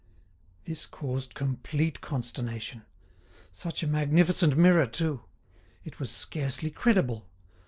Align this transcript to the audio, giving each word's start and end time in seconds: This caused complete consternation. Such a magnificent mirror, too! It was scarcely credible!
This 0.65 0.87
caused 0.87 1.35
complete 1.35 2.01
consternation. 2.01 2.81
Such 3.51 3.83
a 3.83 3.87
magnificent 3.87 4.57
mirror, 4.57 4.87
too! 4.87 5.21
It 5.85 5.99
was 5.99 6.09
scarcely 6.09 6.71
credible! 6.71 7.27